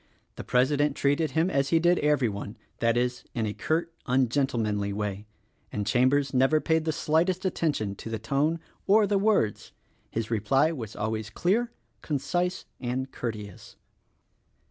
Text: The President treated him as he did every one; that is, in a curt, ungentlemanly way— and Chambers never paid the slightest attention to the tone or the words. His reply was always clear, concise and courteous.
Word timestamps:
The 0.35 0.43
President 0.43 0.95
treated 0.95 1.31
him 1.37 1.51
as 1.51 1.69
he 1.69 1.77
did 1.77 1.99
every 1.99 2.27
one; 2.27 2.57
that 2.79 2.97
is, 2.97 3.23
in 3.35 3.45
a 3.45 3.53
curt, 3.53 3.93
ungentlemanly 4.07 4.91
way— 4.91 5.27
and 5.71 5.85
Chambers 5.85 6.33
never 6.33 6.59
paid 6.59 6.85
the 6.85 6.91
slightest 6.91 7.45
attention 7.45 7.93
to 7.97 8.09
the 8.09 8.17
tone 8.17 8.59
or 8.87 9.05
the 9.05 9.19
words. 9.19 9.73
His 10.09 10.31
reply 10.31 10.71
was 10.71 10.95
always 10.95 11.29
clear, 11.29 11.71
concise 12.01 12.65
and 12.79 13.11
courteous. 13.11 13.75